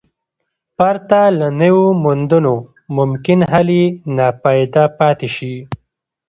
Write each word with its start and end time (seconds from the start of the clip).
پرته 0.77 1.21
له 1.39 1.47
نویو 1.61 1.85
موندنو 2.03 2.55
ممکن 2.97 3.39
حل 3.51 3.67
یې 3.79 3.85
ناپایده 4.17 4.83
پاتې 4.97 5.27
شي. 5.35 5.55